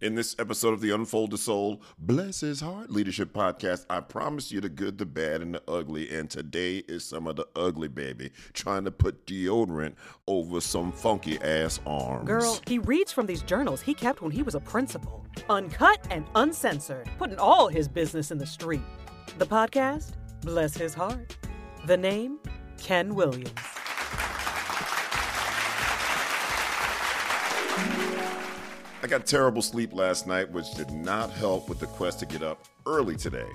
In 0.00 0.14
this 0.14 0.34
episode 0.38 0.72
of 0.72 0.80
the 0.80 0.94
Unfold 0.94 1.30
the 1.30 1.36
Soul, 1.36 1.82
Bless 1.98 2.40
His 2.40 2.62
Heart 2.62 2.88
Leadership 2.88 3.34
Podcast, 3.34 3.84
I 3.90 4.00
promise 4.00 4.50
you 4.50 4.62
the 4.62 4.70
good, 4.70 4.96
the 4.96 5.04
bad, 5.04 5.42
and 5.42 5.54
the 5.54 5.62
ugly. 5.68 6.08
And 6.08 6.30
today 6.30 6.78
is 6.88 7.04
some 7.04 7.26
of 7.26 7.36
the 7.36 7.46
ugly, 7.54 7.88
baby, 7.88 8.30
trying 8.54 8.84
to 8.84 8.90
put 8.90 9.26
deodorant 9.26 9.96
over 10.26 10.62
some 10.62 10.90
funky 10.90 11.38
ass 11.42 11.80
arms. 11.84 12.26
Girl, 12.26 12.58
he 12.66 12.78
reads 12.78 13.12
from 13.12 13.26
these 13.26 13.42
journals 13.42 13.82
he 13.82 13.92
kept 13.92 14.22
when 14.22 14.30
he 14.30 14.42
was 14.42 14.54
a 14.54 14.60
principal. 14.60 15.26
Uncut 15.50 16.06
and 16.10 16.24
uncensored, 16.34 17.06
putting 17.18 17.38
all 17.38 17.68
his 17.68 17.86
business 17.86 18.30
in 18.30 18.38
the 18.38 18.46
street. 18.46 18.80
The 19.36 19.44
podcast, 19.44 20.12
Bless 20.40 20.74
His 20.74 20.94
Heart. 20.94 21.36
The 21.84 21.98
name, 21.98 22.38
Ken 22.78 23.14
Williams. 23.14 23.52
I 29.02 29.06
got 29.06 29.24
terrible 29.24 29.62
sleep 29.62 29.94
last 29.94 30.26
night, 30.26 30.50
which 30.50 30.72
did 30.74 30.90
not 30.90 31.30
help 31.30 31.70
with 31.70 31.80
the 31.80 31.86
quest 31.86 32.18
to 32.18 32.26
get 32.26 32.42
up 32.42 32.66
early 32.84 33.16
today. 33.16 33.48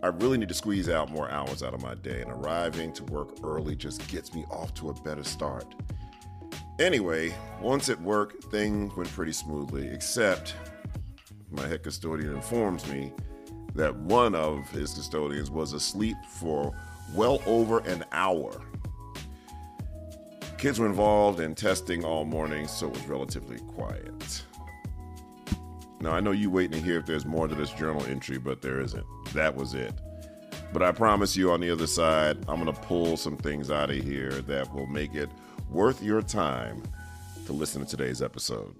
I 0.00 0.08
really 0.08 0.38
need 0.38 0.48
to 0.48 0.54
squeeze 0.54 0.88
out 0.88 1.10
more 1.10 1.28
hours 1.28 1.64
out 1.64 1.74
of 1.74 1.82
my 1.82 1.96
day, 1.96 2.22
and 2.22 2.30
arriving 2.30 2.92
to 2.92 3.04
work 3.06 3.30
early 3.42 3.74
just 3.74 4.06
gets 4.06 4.32
me 4.32 4.44
off 4.48 4.72
to 4.74 4.90
a 4.90 4.94
better 5.02 5.24
start. 5.24 5.74
Anyway, 6.78 7.34
once 7.60 7.88
at 7.88 8.00
work, 8.00 8.40
things 8.44 8.94
went 8.94 9.10
pretty 9.10 9.32
smoothly, 9.32 9.88
except 9.88 10.54
my 11.50 11.66
head 11.66 11.82
custodian 11.82 12.32
informs 12.32 12.86
me 12.86 13.12
that 13.74 13.94
one 13.96 14.36
of 14.36 14.70
his 14.70 14.94
custodians 14.94 15.50
was 15.50 15.72
asleep 15.72 16.16
for 16.28 16.72
well 17.12 17.42
over 17.44 17.80
an 17.80 18.04
hour. 18.12 18.67
Kids 20.58 20.80
were 20.80 20.86
involved 20.86 21.38
in 21.38 21.54
testing 21.54 22.04
all 22.04 22.24
morning, 22.24 22.66
so 22.66 22.88
it 22.88 22.94
was 22.94 23.06
relatively 23.06 23.60
quiet. 23.60 24.42
Now, 26.00 26.10
I 26.10 26.18
know 26.18 26.32
you 26.32 26.50
waiting 26.50 26.80
to 26.80 26.84
hear 26.84 26.98
if 26.98 27.06
there's 27.06 27.24
more 27.24 27.46
to 27.46 27.54
this 27.54 27.70
journal 27.70 28.04
entry, 28.06 28.38
but 28.38 28.60
there 28.60 28.80
isn't. 28.80 29.06
That 29.34 29.54
was 29.54 29.74
it. 29.74 29.94
But 30.72 30.82
I 30.82 30.90
promise 30.90 31.36
you 31.36 31.52
on 31.52 31.60
the 31.60 31.70
other 31.70 31.86
side, 31.86 32.38
I'm 32.48 32.60
going 32.60 32.74
to 32.74 32.80
pull 32.82 33.16
some 33.16 33.36
things 33.36 33.70
out 33.70 33.90
of 33.90 34.02
here 34.02 34.32
that 34.32 34.74
will 34.74 34.88
make 34.88 35.14
it 35.14 35.30
worth 35.70 36.02
your 36.02 36.22
time 36.22 36.82
to 37.46 37.52
listen 37.52 37.84
to 37.84 37.88
today's 37.88 38.20
episode. 38.20 38.74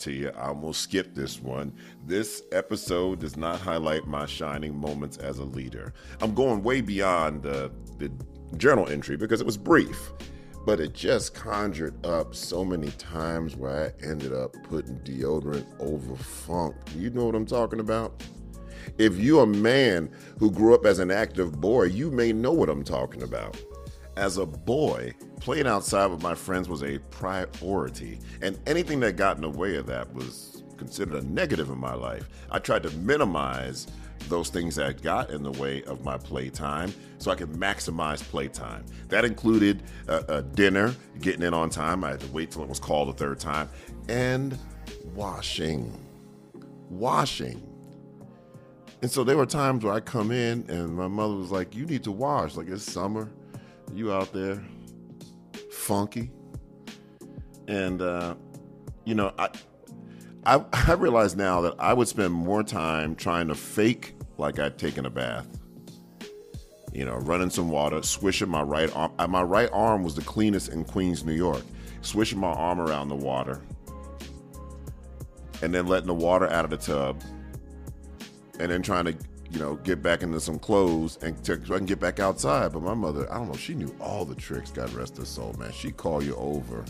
To 0.00 0.12
you. 0.12 0.30
I 0.30 0.48
almost 0.48 0.82
skipped 0.82 1.14
this 1.14 1.40
one. 1.40 1.72
This 2.06 2.42
episode 2.52 3.20
does 3.20 3.36
not 3.36 3.60
highlight 3.60 4.06
my 4.06 4.26
shining 4.26 4.76
moments 4.76 5.16
as 5.18 5.38
a 5.38 5.44
leader. 5.44 5.92
I'm 6.20 6.34
going 6.34 6.62
way 6.62 6.80
beyond 6.80 7.42
the, 7.42 7.70
the 7.98 8.10
journal 8.56 8.88
entry 8.88 9.16
because 9.16 9.40
it 9.40 9.46
was 9.46 9.56
brief, 9.56 10.12
but 10.66 10.80
it 10.80 10.94
just 10.94 11.34
conjured 11.34 12.04
up 12.04 12.34
so 12.34 12.64
many 12.64 12.90
times 12.92 13.56
where 13.56 13.94
I 14.00 14.06
ended 14.06 14.32
up 14.32 14.56
putting 14.64 14.98
deodorant 15.00 15.66
over 15.78 16.16
funk. 16.16 16.76
You 16.96 17.10
know 17.10 17.26
what 17.26 17.34
I'm 17.34 17.46
talking 17.46 17.80
about? 17.80 18.22
If 18.98 19.18
you're 19.18 19.44
a 19.44 19.46
man 19.46 20.10
who 20.38 20.50
grew 20.50 20.74
up 20.74 20.84
as 20.84 20.98
an 20.98 21.10
active 21.10 21.60
boy, 21.60 21.84
you 21.84 22.10
may 22.10 22.32
know 22.32 22.52
what 22.52 22.68
I'm 22.68 22.84
talking 22.84 23.22
about. 23.22 23.56
As 24.20 24.36
a 24.36 24.44
boy, 24.44 25.14
playing 25.40 25.66
outside 25.66 26.08
with 26.08 26.22
my 26.22 26.34
friends 26.34 26.68
was 26.68 26.82
a 26.82 26.98
priority, 27.10 28.18
and 28.42 28.58
anything 28.66 29.00
that 29.00 29.16
got 29.16 29.36
in 29.36 29.42
the 29.42 29.48
way 29.48 29.76
of 29.76 29.86
that 29.86 30.12
was 30.12 30.62
considered 30.76 31.14
a 31.14 31.26
negative 31.26 31.70
in 31.70 31.78
my 31.78 31.94
life. 31.94 32.28
I 32.50 32.58
tried 32.58 32.82
to 32.82 32.90
minimize 32.98 33.86
those 34.28 34.50
things 34.50 34.76
that 34.76 35.00
got 35.00 35.30
in 35.30 35.42
the 35.42 35.52
way 35.52 35.82
of 35.84 36.04
my 36.04 36.18
playtime 36.18 36.92
so 37.16 37.30
I 37.30 37.34
could 37.34 37.52
maximize 37.52 38.20
playtime. 38.20 38.84
That 39.08 39.24
included 39.24 39.84
a, 40.06 40.36
a 40.36 40.42
dinner, 40.42 40.94
getting 41.22 41.42
in 41.42 41.54
on 41.54 41.70
time. 41.70 42.04
I 42.04 42.10
had 42.10 42.20
to 42.20 42.30
wait 42.30 42.50
till 42.50 42.62
it 42.62 42.68
was 42.68 42.78
called 42.78 43.08
a 43.08 43.14
third 43.14 43.40
time, 43.40 43.70
and 44.10 44.58
washing. 45.14 45.98
Washing. 46.90 47.66
And 49.00 49.10
so 49.10 49.24
there 49.24 49.38
were 49.38 49.46
times 49.46 49.82
where 49.82 49.94
I 49.94 50.00
come 50.00 50.30
in 50.30 50.68
and 50.68 50.94
my 50.94 51.08
mother 51.08 51.36
was 51.36 51.50
like, 51.50 51.74
You 51.74 51.86
need 51.86 52.04
to 52.04 52.12
wash. 52.12 52.56
Like 52.56 52.68
it's 52.68 52.84
summer. 52.84 53.32
You 53.94 54.12
out 54.12 54.32
there 54.32 54.62
funky. 55.70 56.30
And 57.68 58.00
uh, 58.00 58.34
you 59.04 59.14
know, 59.14 59.32
I 59.38 59.50
I 60.44 60.64
I 60.72 60.92
realize 60.94 61.36
now 61.36 61.60
that 61.62 61.74
I 61.78 61.92
would 61.92 62.08
spend 62.08 62.32
more 62.32 62.62
time 62.62 63.14
trying 63.14 63.48
to 63.48 63.54
fake 63.54 64.14
like 64.38 64.58
I'd 64.58 64.78
taken 64.78 65.06
a 65.06 65.10
bath. 65.10 65.46
You 66.92 67.04
know, 67.04 67.16
running 67.16 67.50
some 67.50 67.70
water, 67.70 68.02
swishing 68.02 68.48
my 68.48 68.62
right 68.62 68.94
arm. 68.96 69.12
uh, 69.18 69.28
My 69.28 69.42
right 69.42 69.70
arm 69.72 70.02
was 70.02 70.16
the 70.16 70.22
cleanest 70.22 70.70
in 70.70 70.84
Queens, 70.84 71.24
New 71.24 71.34
York. 71.34 71.62
Swishing 72.02 72.38
my 72.40 72.50
arm 72.50 72.80
around 72.80 73.08
the 73.08 73.14
water, 73.14 73.60
and 75.62 75.74
then 75.74 75.86
letting 75.86 76.06
the 76.06 76.14
water 76.14 76.48
out 76.48 76.64
of 76.64 76.70
the 76.70 76.78
tub, 76.78 77.20
and 78.58 78.72
then 78.72 78.80
trying 78.82 79.04
to, 79.04 79.14
you 79.50 79.58
know, 79.58 79.76
get 79.76 80.02
back 80.02 80.22
into 80.22 80.40
some 80.40 80.58
clothes 80.58 81.18
and 81.22 81.36
so 81.44 81.54
I 81.54 81.76
can 81.76 81.86
get 81.86 82.00
back 82.00 82.20
outside. 82.20 82.72
But 82.72 82.82
my 82.82 82.94
mother, 82.94 83.30
I 83.32 83.38
don't 83.38 83.48
know, 83.48 83.56
she 83.56 83.74
knew 83.74 83.94
all 84.00 84.24
the 84.24 84.34
tricks. 84.34 84.70
God 84.70 84.92
rest 84.92 85.16
her 85.18 85.24
soul, 85.24 85.54
man. 85.58 85.72
She'd 85.72 85.96
call 85.96 86.22
you 86.22 86.36
over, 86.36 86.84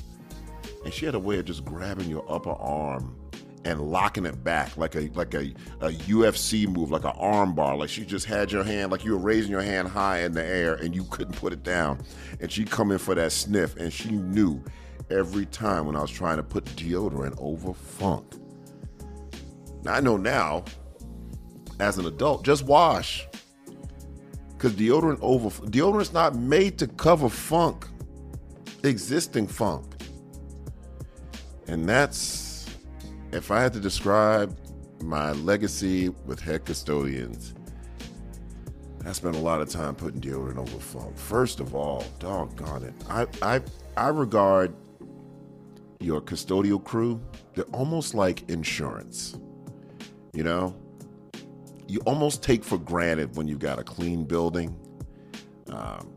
and 0.85 0.93
she 0.93 1.07
had 1.07 1.15
a 1.15 1.19
way 1.19 1.39
of 1.39 1.47
just 1.47 1.65
grabbing 1.65 2.09
your 2.09 2.25
upper 2.31 2.53
arm 2.53 3.17
and 3.65 3.81
locking 3.81 4.25
it 4.25 4.43
back 4.43 4.77
like 4.77 4.95
a 4.95 5.11
like 5.15 5.35
a, 5.35 5.53
a 5.81 5.91
UFC 5.91 6.67
move, 6.67 6.91
like 6.91 7.05
an 7.05 7.13
arm 7.17 7.55
bar. 7.55 7.77
Like 7.77 7.89
she 7.89 8.05
just 8.05 8.27
had 8.27 8.53
your 8.53 8.65
hand, 8.65 8.93
like 8.93 9.05
you 9.05 9.13
were 9.13 9.19
raising 9.19 9.51
your 9.51 9.63
hand 9.63 9.89
high 9.89 10.21
in 10.21 10.33
the 10.33 10.45
air 10.45 10.75
and 10.75 10.95
you 10.95 11.05
couldn't 11.05 11.37
put 11.37 11.53
it 11.53 11.63
down. 11.63 12.01
And 12.41 12.51
she 12.51 12.65
come 12.65 12.91
in 12.91 12.99
for 12.99 13.15
that 13.15 13.33
sniff, 13.33 13.77
and 13.77 13.93
she 13.93 14.11
knew 14.11 14.63
every 15.11 15.47
time 15.47 15.87
when 15.87 15.97
I 15.97 16.03
was 16.03 16.11
trying 16.11 16.37
to 16.37 16.43
put 16.43 16.65
deodorant 16.77 17.35
over 17.39 17.75
funk. 17.75 18.35
Now 19.83 19.95
I 19.95 20.01
know 20.01 20.17
now, 20.17 20.65
as 21.83 21.99
an 21.99 22.07
adult, 22.07 22.45
just 22.45 22.65
wash. 22.65 23.27
Cause 24.59 24.73
deodorant 24.73 25.19
over 25.23 25.49
deodorant's 25.69 26.13
not 26.13 26.37
made 26.37 26.79
to 26.79 26.87
cover 26.87 27.29
funk, 27.29 27.87
existing 28.85 29.47
funk. 29.47 29.87
And 31.67 31.89
that's 31.89 32.67
if 33.33 33.51
I 33.51 33.63
had 33.63 33.73
to 33.73 33.81
describe 33.81 34.59
my 35.03 35.33
legacy 35.33 36.11
with 36.27 36.41
head 36.41 36.67
custodians, 36.67 37.55
I 39.07 39.13
spent 39.13 39.37
a 39.37 39.39
lot 39.39 39.63
of 39.63 39.71
time 39.71 39.95
putting 39.95 40.21
deodorant 40.21 40.59
over 40.59 40.79
funk. 40.79 41.17
First 41.17 41.61
of 41.61 41.75
all, 41.75 42.05
doggone 42.19 42.85
it. 42.85 42.95
I 43.09 43.27
I 43.41 43.63
I 43.97 44.09
regard 44.09 44.75
your 46.01 46.21
custodial 46.21 46.83
crew, 46.83 47.21
they're 47.55 47.65
almost 47.67 48.15
like 48.15 48.49
insurance. 48.49 49.39
You 50.33 50.45
know? 50.45 50.75
You 51.91 51.99
almost 52.07 52.41
take 52.41 52.63
for 52.63 52.79
granted 52.79 53.37
when 53.37 53.49
you've 53.49 53.59
got 53.59 53.81
a 53.81 53.83
clean 53.83 54.23
building. 54.23 54.79
Um, 55.67 56.13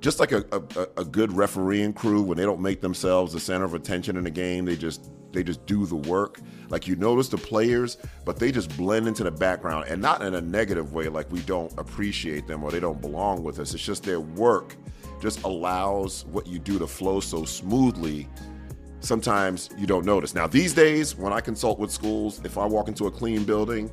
just 0.00 0.20
like 0.20 0.32
a, 0.32 0.44
a, 0.52 1.00
a 1.00 1.04
good 1.04 1.32
refereeing 1.32 1.94
crew, 1.94 2.20
when 2.20 2.36
they 2.36 2.44
don't 2.44 2.60
make 2.60 2.82
themselves 2.82 3.32
the 3.32 3.40
center 3.40 3.64
of 3.64 3.72
attention 3.72 4.18
in 4.18 4.26
a 4.26 4.30
game, 4.30 4.66
they 4.66 4.76
just 4.76 5.10
they 5.32 5.42
just 5.42 5.64
do 5.64 5.86
the 5.86 5.96
work. 5.96 6.40
Like 6.68 6.86
you 6.86 6.94
notice 6.96 7.28
the 7.28 7.38
players, 7.38 7.96
but 8.26 8.38
they 8.38 8.52
just 8.52 8.76
blend 8.76 9.08
into 9.08 9.24
the 9.24 9.30
background 9.30 9.86
and 9.88 10.02
not 10.02 10.20
in 10.20 10.34
a 10.34 10.40
negative 10.42 10.92
way, 10.92 11.08
like 11.08 11.30
we 11.32 11.40
don't 11.40 11.72
appreciate 11.78 12.46
them 12.46 12.62
or 12.62 12.70
they 12.70 12.80
don't 12.80 13.00
belong 13.00 13.42
with 13.42 13.60
us. 13.60 13.72
It's 13.72 13.82
just 13.82 14.02
their 14.02 14.20
work 14.20 14.76
just 15.22 15.42
allows 15.44 16.26
what 16.26 16.46
you 16.46 16.58
do 16.58 16.78
to 16.78 16.86
flow 16.86 17.20
so 17.20 17.46
smoothly. 17.46 18.28
Sometimes 19.00 19.70
you 19.78 19.86
don't 19.86 20.04
notice. 20.04 20.34
Now, 20.34 20.46
these 20.46 20.74
days, 20.74 21.16
when 21.16 21.32
I 21.32 21.40
consult 21.40 21.78
with 21.78 21.90
schools, 21.90 22.42
if 22.44 22.58
I 22.58 22.66
walk 22.66 22.88
into 22.88 23.06
a 23.06 23.10
clean 23.10 23.44
building, 23.44 23.90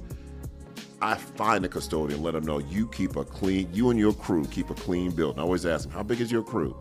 I 1.01 1.15
find 1.15 1.63
a 1.63 1.69
custodian, 1.69 2.23
let 2.23 2.33
them 2.33 2.43
know 2.43 2.57
you 2.57 2.87
keep 2.87 3.15
a 3.17 3.23
clean, 3.23 3.69
you 3.71 3.91
and 3.91 3.99
your 3.99 4.13
crew 4.13 4.45
keep 4.45 4.69
a 4.71 4.73
clean 4.73 5.11
building. 5.11 5.39
I 5.39 5.43
always 5.43 5.65
ask 5.65 5.83
them, 5.83 5.91
how 5.91 6.01
big 6.01 6.21
is 6.21 6.31
your 6.31 6.43
crew? 6.43 6.75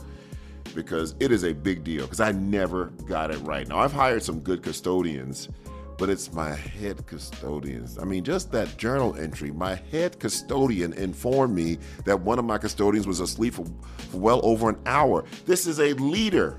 Because 0.74 1.14
it 1.20 1.30
is 1.32 1.44
a 1.44 1.52
big 1.52 1.84
deal, 1.84 2.04
because 2.04 2.20
I 2.20 2.32
never 2.32 2.86
got 3.06 3.30
it 3.30 3.38
right. 3.38 3.68
Now, 3.68 3.78
I've 3.78 3.92
hired 3.92 4.22
some 4.22 4.40
good 4.40 4.62
custodians, 4.62 5.50
but 5.98 6.08
it's 6.08 6.32
my 6.32 6.54
head 6.54 7.06
custodians. 7.06 7.98
I 7.98 8.04
mean, 8.04 8.24
just 8.24 8.50
that 8.52 8.76
journal 8.78 9.14
entry, 9.16 9.50
my 9.50 9.74
head 9.74 10.18
custodian 10.18 10.94
informed 10.94 11.54
me 11.54 11.78
that 12.04 12.18
one 12.18 12.38
of 12.38 12.46
my 12.46 12.56
custodians 12.56 13.06
was 13.06 13.20
asleep 13.20 13.54
for, 13.54 13.66
for 14.10 14.16
well 14.16 14.40
over 14.42 14.70
an 14.70 14.78
hour. 14.86 15.24
This 15.44 15.66
is 15.66 15.78
a 15.78 15.92
leader. 15.94 16.58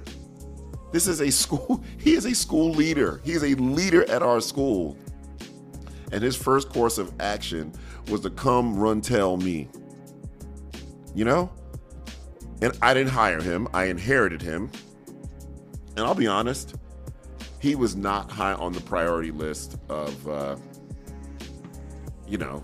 This 0.91 1.07
is 1.07 1.21
a 1.21 1.31
school, 1.43 1.83
he 1.97 2.13
is 2.13 2.25
a 2.25 2.35
school 2.35 2.71
leader. 2.71 3.19
He 3.23 3.31
is 3.31 3.43
a 3.43 3.55
leader 3.55 4.07
at 4.11 4.21
our 4.21 4.41
school. 4.41 4.95
And 6.11 6.23
his 6.23 6.35
first 6.35 6.69
course 6.69 6.97
of 6.97 7.13
action 7.19 7.73
was 8.09 8.21
to 8.21 8.29
come 8.29 8.77
run 8.77 9.01
tell 9.01 9.37
me. 9.37 9.67
You 11.13 11.25
know? 11.25 11.51
And 12.61 12.77
I 12.81 12.93
didn't 12.93 13.11
hire 13.11 13.41
him, 13.41 13.67
I 13.73 13.85
inherited 13.85 14.41
him. 14.41 14.71
And 15.95 16.05
I'll 16.05 16.15
be 16.15 16.27
honest, 16.27 16.75
he 17.59 17.75
was 17.75 17.95
not 17.95 18.31
high 18.31 18.53
on 18.53 18.71
the 18.71 18.81
priority 18.81 19.31
list 19.31 19.77
of, 19.89 20.27
uh, 20.27 20.55
you 22.27 22.37
know, 22.37 22.63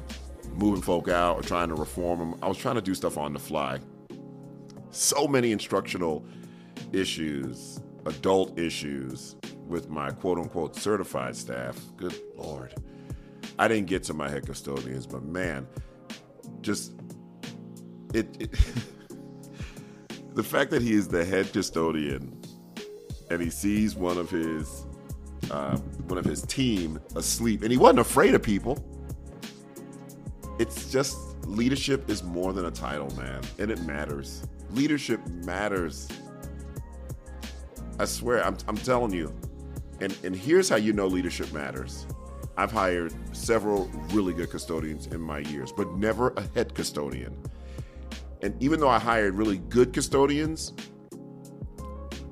moving 0.55 0.81
folk 0.81 1.09
out 1.09 1.37
or 1.37 1.41
trying 1.41 1.69
to 1.69 1.75
reform 1.75 2.19
them. 2.19 2.35
I 2.41 2.47
was 2.47 2.57
trying 2.57 2.75
to 2.75 2.81
do 2.81 2.93
stuff 2.93 3.17
on 3.17 3.33
the 3.33 3.39
fly. 3.39 3.79
So 4.91 5.27
many 5.27 5.51
instructional 5.51 6.25
issues, 6.91 7.81
adult 8.05 8.57
issues 8.57 9.35
with 9.67 9.89
my 9.89 10.11
quote 10.11 10.37
unquote 10.37 10.75
certified 10.75 11.35
staff. 11.35 11.79
Good 11.97 12.15
Lord. 12.35 12.75
I 13.59 13.67
didn't 13.67 13.87
get 13.87 14.03
to 14.03 14.13
my 14.13 14.29
head 14.29 14.45
custodians, 14.45 15.05
but 15.05 15.23
man, 15.23 15.67
just 16.61 16.93
it, 18.13 18.27
it 18.39 18.51
the 20.33 20.43
fact 20.43 20.71
that 20.71 20.81
he 20.81 20.93
is 20.93 21.07
the 21.07 21.23
head 21.23 21.51
custodian 21.53 22.41
and 23.29 23.41
he 23.41 23.49
sees 23.49 23.95
one 23.95 24.17
of 24.17 24.29
his 24.29 24.85
uh, 25.51 25.77
one 26.07 26.17
of 26.17 26.25
his 26.25 26.43
team 26.43 26.99
asleep, 27.15 27.61
and 27.63 27.71
he 27.71 27.77
wasn't 27.77 27.99
afraid 27.99 28.33
of 28.33 28.41
people. 28.41 28.83
It's 30.59 30.91
just 30.91 31.17
leadership 31.45 32.09
is 32.09 32.23
more 32.23 32.53
than 32.53 32.65
a 32.65 32.71
title, 32.71 33.13
man, 33.15 33.41
and 33.59 33.71
it 33.71 33.81
matters. 33.81 34.47
Leadership 34.71 35.25
matters. 35.27 36.07
I 37.99 38.05
swear, 38.05 38.43
I'm, 38.43 38.57
I'm 38.67 38.77
telling 38.77 39.13
you. 39.13 39.33
And, 40.01 40.17
and 40.23 40.35
here's 40.35 40.69
how 40.69 40.75
you 40.77 40.93
know 40.93 41.07
leadership 41.07 41.51
matters. 41.53 42.07
I've 42.55 42.71
hired 42.71 43.13
several 43.35 43.85
really 44.11 44.33
good 44.33 44.49
custodians 44.51 45.07
in 45.07 45.19
my 45.21 45.39
years, 45.39 45.71
but 45.71 45.91
never 45.95 46.29
a 46.37 46.43
head 46.53 46.75
custodian. 46.75 47.35
And 48.41 48.61
even 48.61 48.79
though 48.79 48.89
I 48.89 48.99
hired 48.99 49.35
really 49.35 49.57
good 49.57 49.93
custodians, 49.93 50.73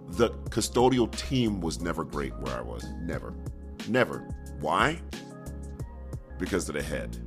the 0.09 0.29
custodial 0.49 1.09
team 1.17 1.61
was 1.61 1.81
never 1.81 2.03
great 2.03 2.37
where 2.39 2.55
I 2.55 2.61
was. 2.61 2.85
Never. 3.01 3.33
Never. 3.87 4.27
Why? 4.59 4.99
Because 6.37 6.67
of 6.69 6.75
the 6.75 6.83
head, 6.83 7.17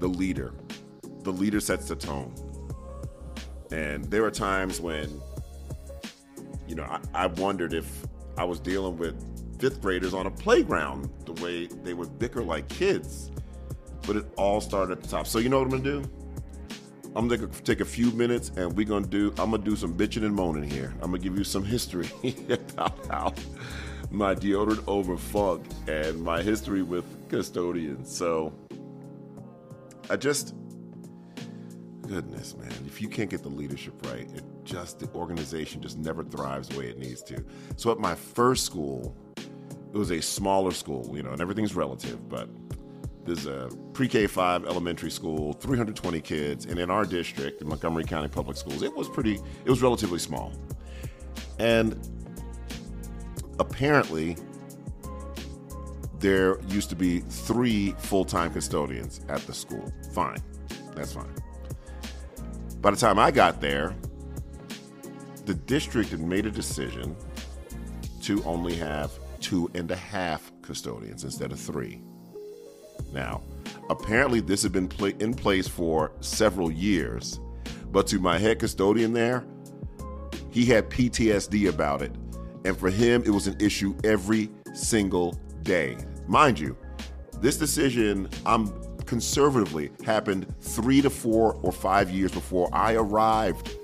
the 0.00 0.08
leader. 0.08 0.54
The 1.22 1.32
leader 1.32 1.60
sets 1.60 1.88
the 1.88 1.96
tone. 1.96 2.34
And 3.70 4.04
there 4.06 4.24
are 4.24 4.30
times 4.30 4.80
when, 4.80 5.20
you 6.66 6.74
know, 6.74 6.84
I, 6.84 7.00
I 7.14 7.26
wondered 7.26 7.74
if 7.74 8.06
I 8.36 8.44
was 8.44 8.60
dealing 8.60 8.96
with 8.96 9.14
fifth 9.58 9.80
graders 9.80 10.14
on 10.14 10.26
a 10.26 10.30
playground 10.30 11.10
the 11.24 11.32
way 11.42 11.66
they 11.66 11.94
would 11.94 12.18
bicker 12.18 12.42
like 12.42 12.68
kids. 12.68 13.30
But 14.06 14.16
it 14.16 14.26
all 14.36 14.60
started 14.60 14.92
at 14.98 15.02
the 15.02 15.08
top. 15.08 15.26
So, 15.26 15.38
you 15.38 15.48
know 15.48 15.58
what 15.58 15.64
I'm 15.64 15.82
gonna 15.82 16.02
do? 16.02 16.10
I'm 17.16 17.26
gonna 17.28 17.48
take 17.48 17.80
a 17.80 17.84
few 17.84 18.10
minutes 18.12 18.52
and 18.56 18.74
we're 18.76 18.86
gonna 18.86 19.06
do. 19.06 19.30
I'm 19.38 19.50
gonna 19.50 19.58
do 19.58 19.76
some 19.76 19.96
bitching 19.96 20.24
and 20.24 20.34
moaning 20.34 20.70
here. 20.70 20.94
I'm 21.02 21.10
gonna 21.10 21.18
give 21.18 21.36
you 21.36 21.44
some 21.44 21.64
history 21.64 22.08
about 22.48 23.06
how 23.10 23.34
my 24.10 24.34
deodorant 24.34 24.82
over 24.86 25.16
funk 25.16 25.66
and 25.86 26.22
my 26.22 26.42
history 26.42 26.82
with 26.82 27.04
custodians. 27.28 28.14
So 28.14 28.52
I 30.08 30.16
just, 30.16 30.54
goodness, 32.06 32.56
man, 32.56 32.72
if 32.86 33.02
you 33.02 33.08
can't 33.08 33.28
get 33.28 33.42
the 33.42 33.50
leadership 33.50 33.94
right, 34.06 34.30
it 34.34 34.44
just 34.64 34.98
the 34.98 35.08
organization 35.14 35.82
just 35.82 35.98
never 35.98 36.22
thrives 36.22 36.68
the 36.68 36.78
way 36.78 36.88
it 36.88 36.98
needs 36.98 37.22
to. 37.24 37.44
So 37.76 37.90
at 37.90 37.98
my 37.98 38.14
first 38.14 38.64
school, 38.64 39.16
it 39.98 40.02
was 40.02 40.10
a 40.12 40.22
smaller 40.22 40.70
school, 40.70 41.10
you 41.12 41.24
know, 41.24 41.32
and 41.32 41.40
everything's 41.40 41.74
relative, 41.74 42.28
but 42.28 42.48
there's 43.24 43.46
a 43.46 43.68
pre-K 43.94 44.28
five 44.28 44.64
elementary 44.64 45.10
school, 45.10 45.54
320 45.54 46.20
kids, 46.20 46.66
and 46.66 46.78
in 46.78 46.88
our 46.88 47.04
district, 47.04 47.60
in 47.60 47.68
Montgomery 47.68 48.04
County 48.04 48.28
Public 48.28 48.56
Schools, 48.56 48.82
it 48.82 48.94
was 48.96 49.08
pretty, 49.08 49.40
it 49.64 49.68
was 49.68 49.82
relatively 49.82 50.20
small, 50.20 50.52
and 51.58 51.98
apparently 53.58 54.36
there 56.20 56.60
used 56.68 56.90
to 56.90 56.96
be 56.96 57.18
three 57.18 57.90
full-time 57.98 58.52
custodians 58.52 59.20
at 59.28 59.40
the 59.48 59.52
school. 59.52 59.92
Fine, 60.12 60.40
that's 60.94 61.12
fine. 61.12 61.34
By 62.80 62.92
the 62.92 62.96
time 62.96 63.18
I 63.18 63.32
got 63.32 63.60
there, 63.60 63.96
the 65.44 65.54
district 65.54 66.10
had 66.10 66.20
made 66.20 66.46
a 66.46 66.52
decision 66.52 67.16
to 68.22 68.44
only 68.44 68.76
have 68.76 69.10
two 69.48 69.70
and 69.72 69.90
a 69.90 69.96
half 69.96 70.52
custodians 70.60 71.24
instead 71.24 71.52
of 71.52 71.58
three. 71.58 72.02
Now, 73.14 73.40
apparently, 73.88 74.40
this 74.40 74.62
had 74.62 74.72
been 74.72 74.88
pl- 74.88 75.06
in 75.20 75.32
place 75.32 75.66
for 75.66 76.12
several 76.20 76.70
years, 76.70 77.40
but 77.90 78.06
to 78.08 78.18
my 78.18 78.36
head 78.36 78.58
custodian 78.58 79.14
there, 79.14 79.46
he 80.50 80.66
had 80.66 80.90
PTSD 80.90 81.70
about 81.70 82.02
it. 82.02 82.14
And 82.66 82.76
for 82.76 82.90
him, 82.90 83.22
it 83.24 83.30
was 83.30 83.46
an 83.46 83.56
issue 83.58 83.96
every 84.04 84.50
single 84.74 85.32
day. 85.62 85.96
Mind 86.26 86.60
you, 86.60 86.76
this 87.40 87.56
decision, 87.56 88.28
I'm 88.44 88.70
conservatively, 89.06 89.90
happened 90.04 90.54
three 90.60 91.00
to 91.00 91.08
four 91.08 91.54
or 91.62 91.72
five 91.72 92.10
years 92.10 92.32
before 92.32 92.68
I 92.74 92.96
arrived. 92.96 93.78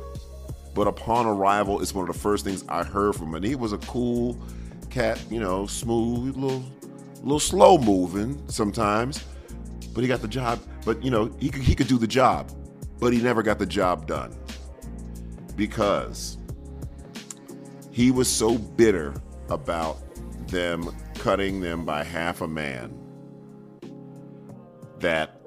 But 0.75 0.88
upon 0.88 1.25
arrival, 1.25 1.81
it's 1.81 1.94
one 1.94 2.06
of 2.06 2.14
the 2.14 2.20
first 2.20 2.44
things 2.44 2.67
I 2.69 2.84
heard 2.84 3.14
from 3.14 3.28
him. 3.28 3.37
And 3.37 3.44
he 3.46 3.55
was 3.55 3.72
a 3.72 3.78
cool 3.78 4.38
cat, 4.94 5.20
you 5.29 5.41
know, 5.41 5.67
smooth, 5.67 6.37
little 6.37 6.64
little 7.17 7.41
slow 7.41 7.76
moving 7.79 8.41
sometimes, 8.49 9.25
but 9.93 10.02
he 10.02 10.08
got 10.08 10.23
the 10.23 10.29
job. 10.29 10.61
But 10.85 11.02
you 11.02 11.11
know, 11.11 11.35
he 11.41 11.50
could, 11.50 11.62
he 11.62 11.75
could 11.75 11.88
do 11.88 11.99
the 11.99 12.06
job, 12.06 12.52
but 13.00 13.12
he 13.12 13.20
never 13.20 13.43
got 13.43 13.58
the 13.58 13.67
job 13.67 14.06
done 14.06 14.37
because 15.56 16.38
he 17.91 18.12
was 18.12 18.29
so 18.29 18.56
bitter 18.56 19.14
about 19.50 19.99
them 20.46 20.94
cutting 21.17 21.61
them 21.61 21.85
by 21.85 22.05
half 22.05 22.41
a 22.41 22.49
man 22.49 22.96
that 25.00 25.41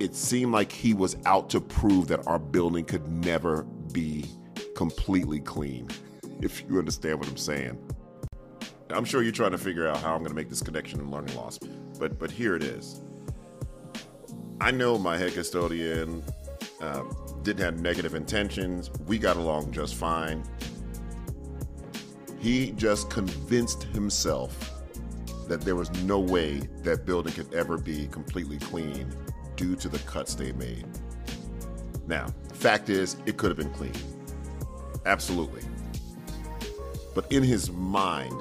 it 0.00 0.14
seemed 0.14 0.52
like 0.52 0.72
he 0.72 0.94
was 0.94 1.16
out 1.26 1.50
to 1.50 1.60
prove 1.60 2.08
that 2.08 2.26
our 2.26 2.38
building 2.38 2.84
could 2.84 3.06
never 3.08 3.64
be 3.92 4.24
completely 4.74 5.40
clean, 5.40 5.88
if 6.40 6.64
you 6.68 6.78
understand 6.78 7.18
what 7.18 7.28
I'm 7.28 7.36
saying. 7.36 7.78
I'm 8.90 9.04
sure 9.04 9.22
you're 9.22 9.32
trying 9.32 9.50
to 9.50 9.58
figure 9.58 9.86
out 9.86 9.98
how 9.98 10.14
I'm 10.14 10.20
going 10.20 10.30
to 10.30 10.34
make 10.36 10.48
this 10.48 10.62
connection 10.62 11.00
in 11.00 11.10
learning 11.10 11.36
loss, 11.36 11.58
but 11.98 12.18
but 12.18 12.30
here 12.30 12.56
it 12.56 12.62
is. 12.62 13.02
I 14.60 14.70
know 14.70 14.98
my 14.98 15.16
head 15.16 15.34
custodian 15.34 16.22
um, 16.80 17.14
didn't 17.42 17.62
have 17.62 17.80
negative 17.80 18.14
intentions. 18.14 18.90
We 19.06 19.18
got 19.18 19.36
along 19.36 19.72
just 19.72 19.94
fine. 19.94 20.42
He 22.38 22.72
just 22.72 23.10
convinced 23.10 23.84
himself 23.84 24.72
that 25.48 25.60
there 25.62 25.76
was 25.76 25.90
no 26.02 26.18
way 26.18 26.60
that 26.82 27.04
building 27.04 27.32
could 27.32 27.52
ever 27.52 27.78
be 27.78 28.06
completely 28.08 28.58
clean 28.58 29.12
due 29.56 29.74
to 29.76 29.88
the 29.88 29.98
cuts 30.00 30.34
they 30.34 30.52
made. 30.52 30.86
Now, 32.06 32.28
fact 32.52 32.90
is, 32.90 33.16
it 33.26 33.36
could 33.36 33.50
have 33.50 33.58
been 33.58 33.72
clean. 33.72 33.92
Absolutely. 35.04 35.62
But 37.18 37.32
in 37.32 37.42
his 37.42 37.68
mind, 37.72 38.40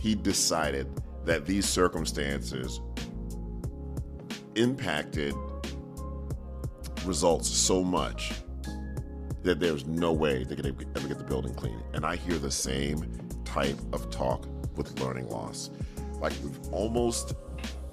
he 0.00 0.16
decided 0.16 0.88
that 1.24 1.46
these 1.46 1.66
circumstances 1.66 2.80
impacted 4.56 5.36
results 7.04 7.48
so 7.48 7.84
much 7.84 8.32
that 9.44 9.60
there's 9.60 9.86
no 9.86 10.12
way 10.12 10.42
they 10.42 10.56
could 10.56 10.66
ever 10.66 11.06
get 11.06 11.18
the 11.18 11.22
building 11.22 11.54
clean. 11.54 11.80
And 11.94 12.04
I 12.04 12.16
hear 12.16 12.38
the 12.38 12.50
same 12.50 13.08
type 13.44 13.78
of 13.92 14.10
talk 14.10 14.48
with 14.76 14.98
learning 14.98 15.28
loss. 15.28 15.70
Like 16.14 16.32
we've 16.42 16.72
almost 16.72 17.34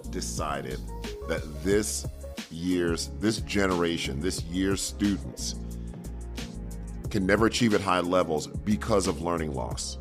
decided 0.10 0.80
that 1.28 1.44
this 1.64 2.08
year's, 2.50 3.12
this 3.20 3.42
generation, 3.42 4.22
this 4.22 4.42
year's 4.46 4.82
students 4.82 5.54
can 7.12 7.28
never 7.28 7.46
achieve 7.46 7.76
at 7.76 7.82
high 7.82 8.00
levels 8.00 8.48
because 8.48 9.06
of 9.06 9.22
learning 9.22 9.54
loss. 9.54 10.00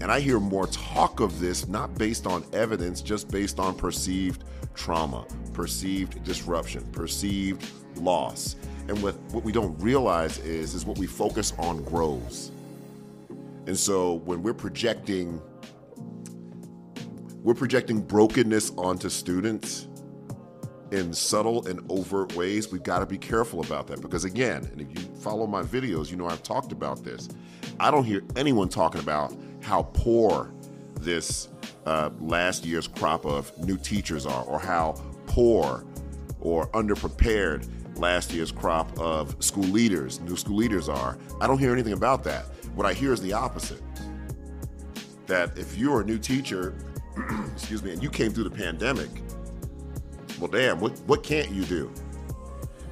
And 0.00 0.10
I 0.10 0.20
hear 0.20 0.40
more 0.40 0.66
talk 0.68 1.20
of 1.20 1.40
this 1.40 1.68
not 1.68 1.94
based 1.96 2.26
on 2.26 2.44
evidence, 2.52 3.02
just 3.02 3.30
based 3.30 3.60
on 3.60 3.74
perceived 3.74 4.44
trauma, 4.74 5.26
perceived 5.52 6.24
disruption, 6.24 6.84
perceived 6.92 7.70
loss. 7.96 8.56
And 8.88 9.02
what, 9.02 9.16
what 9.32 9.44
we 9.44 9.52
don't 9.52 9.78
realize 9.78 10.38
is, 10.38 10.74
is 10.74 10.86
what 10.86 10.98
we 10.98 11.06
focus 11.06 11.52
on 11.58 11.84
grows. 11.84 12.50
And 13.66 13.78
so 13.78 14.14
when 14.14 14.42
we're 14.42 14.54
projecting 14.54 15.40
we're 17.42 17.54
projecting 17.54 18.02
brokenness 18.02 18.72
onto 18.76 19.08
students 19.08 19.88
in 20.92 21.10
subtle 21.12 21.66
and 21.66 21.80
overt 21.90 22.34
ways, 22.36 22.70
we've 22.70 22.82
got 22.82 22.98
to 22.98 23.06
be 23.06 23.16
careful 23.16 23.60
about 23.60 23.86
that. 23.86 24.02
Because 24.02 24.24
again, 24.24 24.68
and 24.72 24.80
if 24.80 24.88
you 24.90 25.08
follow 25.16 25.46
my 25.46 25.62
videos, 25.62 26.10
you 26.10 26.18
know 26.18 26.26
I've 26.26 26.42
talked 26.42 26.70
about 26.70 27.02
this. 27.02 27.30
I 27.78 27.90
don't 27.90 28.04
hear 28.04 28.22
anyone 28.36 28.68
talking 28.68 29.00
about 29.00 29.32
how 29.62 29.82
poor 29.94 30.52
this 30.94 31.48
uh, 31.86 32.10
last 32.20 32.64
year's 32.64 32.86
crop 32.86 33.24
of 33.24 33.56
new 33.58 33.76
teachers 33.76 34.26
are, 34.26 34.44
or 34.44 34.58
how 34.58 35.00
poor 35.26 35.84
or 36.40 36.68
underprepared 36.68 37.68
last 37.98 38.32
year's 38.32 38.50
crop 38.50 38.98
of 38.98 39.36
school 39.42 39.64
leaders, 39.64 40.20
new 40.20 40.36
school 40.36 40.56
leaders 40.56 40.88
are. 40.88 41.18
I 41.40 41.46
don't 41.46 41.58
hear 41.58 41.72
anything 41.72 41.92
about 41.92 42.24
that. 42.24 42.44
What 42.74 42.86
I 42.86 42.94
hear 42.94 43.12
is 43.12 43.20
the 43.20 43.32
opposite 43.32 43.82
that 45.26 45.56
if 45.56 45.76
you're 45.76 46.00
a 46.00 46.04
new 46.04 46.18
teacher, 46.18 46.74
excuse 47.52 47.82
me, 47.82 47.92
and 47.92 48.02
you 48.02 48.10
came 48.10 48.32
through 48.32 48.44
the 48.44 48.50
pandemic, 48.50 49.08
well, 50.40 50.50
damn, 50.50 50.80
what, 50.80 50.98
what 51.06 51.22
can't 51.22 51.50
you 51.50 51.64
do? 51.64 51.92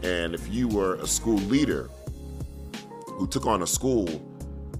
And 0.03 0.35
if 0.35 0.53
you 0.53 0.69
were 0.69 0.95
a 0.97 1.07
school 1.07 1.39
leader 1.39 1.91
who 3.07 3.27
took 3.27 3.47
on 3.47 3.63
a 3.63 3.67
school 3.67 4.07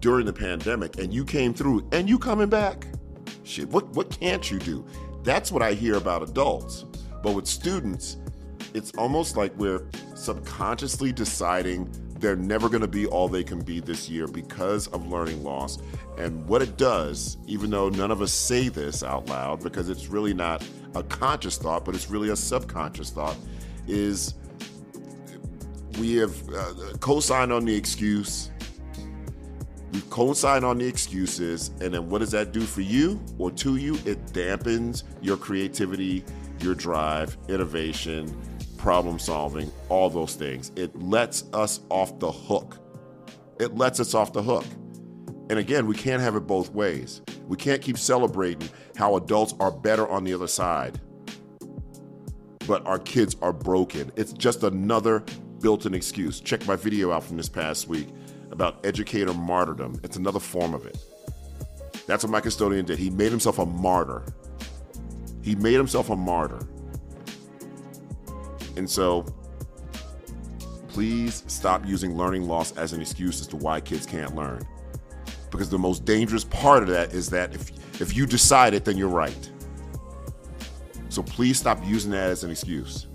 during 0.01 0.27
the 0.27 0.33
pandemic 0.33 0.99
and 0.99 1.13
you 1.13 1.25
came 1.25 1.53
through 1.53 1.89
and 1.93 2.09
you 2.09 2.19
coming 2.19 2.49
back, 2.49 2.87
shit, 3.45 3.69
what, 3.69 3.87
what 3.91 4.11
can't 4.11 4.51
you 4.51 4.59
do? 4.59 4.87
That's 5.25 5.51
what 5.51 5.63
I 5.63 5.75
hear 5.75 5.97
about 5.97 6.23
adults. 6.23 6.85
But 7.23 7.35
with 7.35 7.47
students, 7.47 8.17
it's 8.75 8.93
almost 8.93 9.37
like 9.37 9.53
we're 9.57 9.87
subconsciously 10.15 11.13
deciding 11.13 11.91
they're 12.21 12.37
never 12.37 12.69
going 12.69 12.81
to 12.81 12.89
be 12.89 13.07
all 13.07 13.29
they 13.29 13.45
can 13.45 13.61
be 13.61 13.81
this 13.81 14.09
year 14.09 14.27
because 14.27 14.89
of 14.89 15.07
learning 15.09 15.43
loss. 15.43 15.79
And 16.17 16.47
what 16.49 16.63
it 16.63 16.77
does, 16.77 17.39
even 17.47 17.71
though 17.71 17.89
none 17.89 18.11
of 18.11 18.21
us 18.21 18.33
say 18.33 18.69
this 18.69 19.03
out 19.03 19.29
loud 19.29 19.63
because 19.63 19.89
it's 19.89 20.09
really 20.09 20.35
not 20.35 20.67
a 20.95 21.03
conscious 21.03 21.57
thought, 21.59 21.85
but 21.85 21.95
it's 21.95 22.11
really 22.11 22.31
a 22.31 22.37
subconscious 22.37 23.11
thought, 23.11 23.37
is 23.87 24.35
we 25.99 26.17
have 26.17 26.37
uh, 26.51 26.75
co 27.01 27.21
signed 27.21 27.53
on 27.53 27.65
the 27.65 27.75
excuse. 27.75 28.51
We 29.99 30.05
co 30.11 30.33
sign 30.33 30.63
on 30.63 30.79
the 30.79 30.87
excuses. 30.87 31.73
And 31.81 31.93
then 31.93 32.09
what 32.09 32.21
does 32.21 32.31
that 32.31 32.53
do 32.53 32.61
for 32.61 32.83
you 32.83 33.21
or 33.37 33.51
to 33.51 33.75
you? 33.75 33.97
It 34.07 34.25
dampens 34.27 35.03
your 35.21 35.37
creativity, 35.37 36.25
your 36.61 36.77
drive, 36.77 37.37
innovation, 37.49 38.41
problem 38.77 39.19
solving, 39.19 39.73
all 39.89 40.09
those 40.09 40.37
things. 40.37 40.71
It 40.77 40.97
lets 41.03 41.47
us 41.53 41.81
off 41.91 42.17
the 42.21 42.31
hook. 42.31 42.79
It 43.59 43.77
lets 43.77 43.99
us 43.99 44.15
off 44.15 44.33
the 44.33 44.41
hook. 44.41 44.65
And 45.51 45.59
again, 45.59 45.89
we 45.89 45.97
can't 45.97 46.23
have 46.23 46.37
it 46.37 46.47
both 46.47 46.73
ways. 46.73 47.21
We 47.49 47.57
can't 47.57 47.83
keep 47.83 47.99
celebrating 47.99 48.69
how 48.95 49.17
adults 49.17 49.57
are 49.59 49.73
better 49.73 50.07
on 50.07 50.23
the 50.23 50.33
other 50.33 50.47
side, 50.47 51.01
but 52.69 52.87
our 52.87 53.01
kids 53.01 53.35
are 53.43 53.53
broken. 53.53 54.13
It's 54.15 54.33
just 54.33 54.63
another 54.63 55.25
built 55.61 55.87
in 55.87 55.95
excuse. 55.95 56.39
Check 56.41 56.69
my 56.69 56.77
video 56.77 57.11
out 57.11 57.25
from 57.25 57.37
this 57.37 57.49
past 57.49 57.89
week 57.89 58.07
about 58.51 58.85
educator 58.85 59.35
martyrdom. 59.35 60.01
It's 60.03 60.17
another 60.17 60.41
form 60.41 60.75
of 60.75 60.87
it. 60.87 60.99
That's 62.07 62.25
what 62.25 62.31
my 62.31 62.41
custodian 62.41 62.87
did. 62.87 62.99
He 62.99 63.11
made 63.11 63.31
himself 63.31 63.59
a 63.59 63.67
martyr. 63.67 64.25
He 65.43 65.55
made 65.55 65.75
himself 65.75 66.11
a 66.11 66.17
martyr. 66.17 66.67
And 68.77 68.89
so, 68.89 69.27
please 70.89 71.45
stop 71.47 71.87
using 71.87 72.17
learning 72.17 72.49
loss 72.49 72.77
as 72.77 72.93
an 72.93 73.01
excuse 73.01 73.41
as 73.41 73.47
to 73.49 73.57
why 73.57 73.81
kids 73.81 74.07
can't 74.07 74.35
learn. 74.35 74.67
Because 75.51 75.71
the 75.71 75.79
most 75.79 76.05
dangerous 76.05 76.45
part 76.45 76.83
of 76.83 76.89
that 76.89 77.13
is 77.13 77.31
that 77.31 77.55
if, 77.55 77.71
if 78.01 78.17
you 78.17 78.27
decide 78.27 78.75
it, 78.75 78.85
then 78.85 78.97
you're 78.97 79.09
right. 79.09 79.51
So 81.09 81.23
please 81.23 81.59
stop 81.59 81.85
using 81.85 82.11
that 82.13 82.31
as 82.31 82.45
an 82.45 82.51
excuse. 82.51 83.07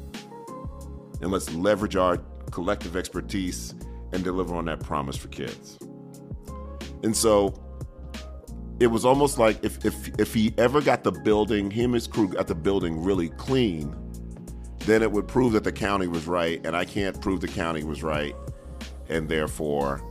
And 1.22 1.32
let's 1.32 1.54
leverage 1.54 1.96
our 1.96 2.18
collective 2.52 2.96
expertise 2.96 3.76
and 4.14 4.24
deliver 4.24 4.56
on 4.56 4.66
that 4.66 4.80
promise 4.80 5.18
for 5.18 5.28
kids. 5.28 5.78
And 7.04 7.16
so 7.16 7.54
it 8.80 8.88
was 8.88 9.06
almost 9.06 9.38
like 9.38 9.64
if, 9.64 9.84
if, 9.86 10.20
if 10.20 10.34
he 10.34 10.54
ever 10.58 10.82
got 10.82 11.04
the 11.04 11.12
building, 11.12 11.70
him 11.70 11.94
his 11.94 12.08
crew 12.08 12.30
got 12.30 12.48
the 12.48 12.56
building 12.56 13.04
really 13.04 13.30
clean, 13.30 13.96
then 14.80 15.02
it 15.02 15.12
would 15.12 15.28
prove 15.28 15.54
that 15.54 15.64
the 15.64 15.72
county 15.72 16.08
was 16.08 16.28
right, 16.28 16.66
and 16.66 16.76
I 16.76 16.86
can't 16.86 17.20
prove 17.22 17.42
the 17.42 17.48
county 17.48 17.84
was 17.84 18.04
right, 18.04 18.36
and 19.10 19.30
therefore 19.30 20.02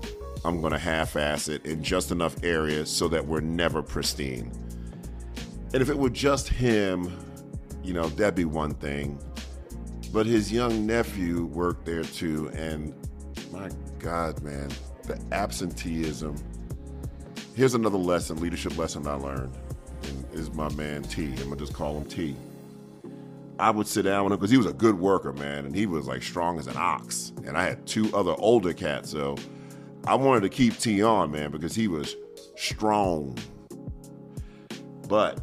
I'm 0.44 0.60
going 0.60 0.72
to 0.72 0.78
half 0.78 1.16
ass 1.16 1.48
it 1.48 1.66
in 1.66 1.82
just 1.82 2.10
enough 2.10 2.36
areas 2.42 2.90
so 2.90 3.08
that 3.08 3.26
we're 3.26 3.40
never 3.40 3.82
pristine. 3.82 4.50
And 5.72 5.82
if 5.82 5.88
it 5.88 5.98
were 5.98 6.10
just 6.10 6.48
him, 6.48 7.16
you 7.82 7.92
know, 7.92 8.08
that'd 8.08 8.34
be 8.34 8.44
one 8.44 8.74
thing. 8.74 9.18
But 10.12 10.26
his 10.26 10.52
young 10.52 10.86
nephew 10.86 11.46
worked 11.46 11.86
there 11.86 12.04
too, 12.04 12.50
and 12.54 12.94
my 13.52 13.70
God, 13.98 14.42
man, 14.42 14.70
the 15.04 15.20
absenteeism. 15.32 16.36
Here's 17.54 17.74
another 17.74 17.98
lesson, 17.98 18.40
leadership 18.40 18.76
lesson 18.78 19.06
I 19.06 19.14
learned, 19.14 19.54
and 20.04 20.24
is 20.32 20.52
my 20.52 20.70
man 20.70 21.02
T. 21.02 21.26
I'm 21.26 21.44
gonna 21.44 21.56
just 21.56 21.74
call 21.74 21.98
him 21.98 22.06
T. 22.06 22.34
I 23.58 23.70
would 23.70 23.86
sit 23.86 24.02
down 24.02 24.24
with 24.24 24.32
him 24.32 24.38
because 24.38 24.50
he 24.50 24.56
was 24.56 24.66
a 24.66 24.72
good 24.72 24.98
worker, 24.98 25.32
man, 25.34 25.66
and 25.66 25.74
he 25.74 25.86
was 25.86 26.06
like 26.06 26.22
strong 26.22 26.58
as 26.58 26.66
an 26.66 26.76
ox. 26.76 27.32
And 27.46 27.56
I 27.56 27.64
had 27.64 27.86
two 27.86 28.10
other 28.16 28.34
older 28.38 28.72
cats, 28.72 29.10
so 29.10 29.36
I 30.06 30.14
wanted 30.14 30.40
to 30.40 30.48
keep 30.48 30.78
T 30.78 31.02
on, 31.02 31.30
man, 31.30 31.50
because 31.50 31.74
he 31.74 31.88
was 31.88 32.16
strong. 32.56 33.36
But 35.08 35.40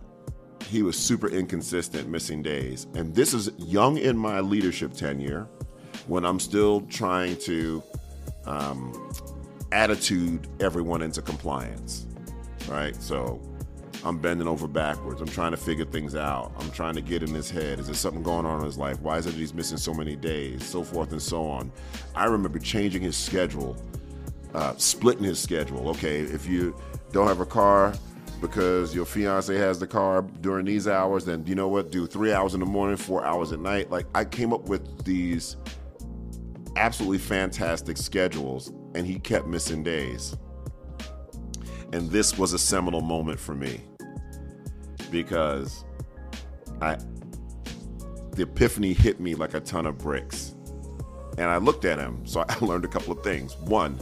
he 0.65 0.81
was 0.81 0.97
super 0.97 1.29
inconsistent, 1.29 2.09
missing 2.09 2.41
days. 2.41 2.87
And 2.95 3.13
this 3.13 3.33
is 3.33 3.51
young 3.57 3.97
in 3.97 4.17
my 4.17 4.39
leadership 4.39 4.93
tenure 4.93 5.47
when 6.07 6.25
I'm 6.25 6.39
still 6.39 6.81
trying 6.81 7.37
to 7.37 7.83
um, 8.49 9.11
attitude 9.71 10.47
everyone 10.59 11.01
into 11.01 11.21
compliance, 11.21 12.07
right? 12.67 12.95
So 13.01 13.39
I'm 14.03 14.17
bending 14.17 14.47
over 14.47 14.67
backwards. 14.67 15.21
I'm 15.21 15.27
trying 15.27 15.51
to 15.51 15.57
figure 15.57 15.85
things 15.85 16.15
out. 16.15 16.51
I'm 16.57 16.71
trying 16.71 16.95
to 16.95 17.01
get 17.01 17.21
in 17.21 17.33
his 17.33 17.49
head. 17.49 17.79
Is 17.79 17.85
there 17.85 17.95
something 17.95 18.23
going 18.23 18.45
on 18.45 18.59
in 18.59 18.65
his 18.65 18.77
life? 18.77 18.99
Why 19.01 19.17
is 19.17 19.27
it 19.27 19.31
that 19.31 19.37
he's 19.37 19.53
missing 19.53 19.77
so 19.77 19.93
many 19.93 20.15
days? 20.15 20.65
So 20.65 20.83
forth 20.83 21.11
and 21.11 21.21
so 21.21 21.45
on. 21.45 21.71
I 22.15 22.25
remember 22.25 22.59
changing 22.59 23.01
his 23.01 23.15
schedule, 23.15 23.77
uh, 24.53 24.73
splitting 24.77 25.23
his 25.23 25.39
schedule. 25.39 25.89
Okay, 25.89 26.21
if 26.21 26.47
you 26.47 26.75
don't 27.11 27.27
have 27.27 27.39
a 27.39 27.45
car 27.45 27.93
because 28.41 28.95
your 28.95 29.05
fiance 29.05 29.53
has 29.55 29.79
the 29.79 29.87
car 29.87 30.21
during 30.41 30.65
these 30.65 30.87
hours, 30.87 31.25
then 31.25 31.45
you 31.45 31.55
know 31.55 31.67
what? 31.67 31.91
Do 31.91 32.07
three 32.07 32.31
hours 32.31 32.53
in 32.53 32.61
the 32.61 32.65
morning, 32.65 32.97
four 32.97 33.25
hours 33.25 33.51
at 33.51 33.59
night. 33.59 33.91
Like 33.91 34.05
I 34.15 34.23
came 34.23 34.53
up 34.53 34.63
with 34.69 35.03
these 35.03 35.57
absolutely 36.79 37.17
fantastic 37.17 37.97
schedules, 37.97 38.71
and 38.95 39.05
he 39.05 39.19
kept 39.19 39.45
missing 39.45 39.83
days. 39.83 40.35
And 41.91 42.09
this 42.09 42.37
was 42.37 42.53
a 42.53 42.59
seminal 42.59 43.01
moment 43.01 43.39
for 43.39 43.53
me 43.53 43.81
because 45.11 45.83
I 46.81 46.97
the 48.31 48.43
epiphany 48.43 48.93
hit 48.93 49.19
me 49.19 49.35
like 49.35 49.53
a 49.53 49.59
ton 49.59 49.85
of 49.85 49.97
bricks. 49.97 50.55
And 51.37 51.47
I 51.47 51.57
looked 51.57 51.83
at 51.83 51.99
him, 51.99 52.25
so 52.25 52.45
I 52.47 52.57
learned 52.65 52.85
a 52.85 52.87
couple 52.87 53.11
of 53.11 53.23
things. 53.23 53.57
One, 53.57 53.99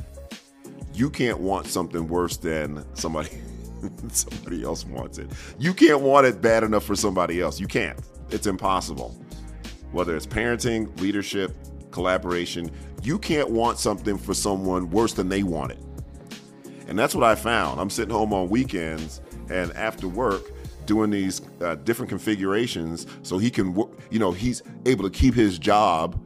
you 0.93 1.09
can't 1.09 1.39
want 1.39 1.67
something 1.67 2.07
worse 2.07 2.37
than 2.37 2.85
somebody 2.95 3.29
somebody 4.09 4.63
else 4.63 4.85
wants 4.85 5.17
it. 5.17 5.31
You 5.57 5.73
can't 5.73 6.01
want 6.01 6.27
it 6.27 6.41
bad 6.41 6.63
enough 6.63 6.83
for 6.83 6.95
somebody 6.95 7.41
else. 7.41 7.59
You 7.59 7.67
can't. 7.67 7.99
It's 8.29 8.45
impossible. 8.45 9.17
Whether 9.91 10.15
it's 10.15 10.27
parenting, 10.27 10.99
leadership, 10.99 11.55
collaboration, 11.97 12.69
you 13.01 13.17
can't 13.17 13.49
want 13.49 13.79
something 13.79 14.19
for 14.19 14.35
someone 14.35 14.91
worse 14.91 15.13
than 15.13 15.29
they 15.29 15.41
want 15.41 15.71
it. 15.71 15.79
And 16.87 16.97
that's 16.97 17.15
what 17.15 17.23
I 17.23 17.33
found. 17.33 17.81
I'm 17.81 17.89
sitting 17.89 18.13
home 18.13 18.33
on 18.33 18.49
weekends 18.49 19.19
and 19.49 19.71
after 19.73 20.07
work 20.07 20.43
doing 20.85 21.09
these 21.09 21.41
uh, 21.61 21.73
different 21.75 22.07
configurations 22.07 23.07
so 23.23 23.39
he 23.39 23.49
can, 23.49 23.73
work, 23.73 23.89
you 24.11 24.19
know, 24.19 24.31
he's 24.31 24.61
able 24.85 25.03
to 25.03 25.09
keep 25.09 25.33
his 25.33 25.57
job 25.57 26.21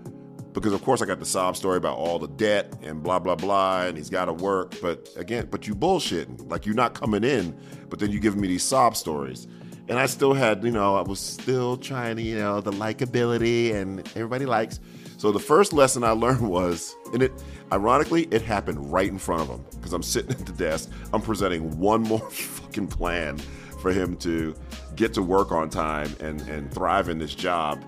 because 0.52 0.74
of 0.74 0.84
course 0.84 1.02
I 1.02 1.06
got 1.06 1.20
the 1.20 1.26
sob 1.26 1.56
story 1.56 1.78
about 1.78 1.98
all 1.98 2.20
the 2.20 2.28
debt 2.28 2.74
and 2.84 3.02
blah 3.02 3.20
blah 3.20 3.36
blah, 3.36 3.84
and 3.84 3.98
he's 3.98 4.10
got 4.10 4.26
to 4.26 4.34
work. 4.34 4.76
But 4.82 5.08
again, 5.16 5.48
but 5.50 5.66
you 5.68 5.74
bullshitting, 5.74 6.52
like 6.52 6.66
you're 6.66 6.76
not 6.76 6.94
coming 6.94 7.24
in, 7.24 7.58
but 7.90 8.00
then 8.00 8.12
you 8.12 8.20
giving 8.20 8.42
me 8.42 8.50
these 8.50 8.64
sob 8.64 8.98
stories, 8.98 9.48
and 9.88 10.00
I 10.00 10.06
still 10.06 10.34
had, 10.34 10.64
you 10.64 10.72
know, 10.72 10.96
I 10.96 11.02
was 11.02 11.20
still 11.20 11.76
trying 11.76 12.16
to, 12.16 12.22
you 12.22 12.38
know, 12.38 12.62
the 12.62 12.72
likability 12.72 13.74
and 13.74 14.00
everybody 14.16 14.46
likes. 14.46 14.80
So 15.22 15.32
the 15.32 15.38
first 15.38 15.72
lesson 15.72 16.04
I 16.04 16.14
learned 16.14 16.50
was, 16.50 16.96
and 17.14 17.22
it, 17.22 17.32
ironically, 17.72 18.24
it 18.32 18.42
happened 18.42 18.92
right 18.92 19.08
in 19.08 19.20
front 19.20 19.44
of 19.44 19.50
him 19.50 19.64
because 19.76 19.94
I'm 19.94 20.02
sitting 20.02 20.32
at 20.40 20.48
the 20.48 20.52
desk, 20.54 20.90
I'm 21.14 21.22
presenting 21.22 21.78
one 21.78 22.02
more 22.02 22.28
fucking 22.32 22.88
plan 22.88 23.38
for 23.84 23.92
him 23.92 24.18
to 24.18 24.56
get 24.96 25.14
to 25.14 25.22
work 25.22 25.52
on 25.52 25.70
time 25.70 26.10
and 26.22 26.42
and 26.50 26.74
thrive 26.74 27.08
in 27.08 27.20
this 27.20 27.36
job 27.36 27.84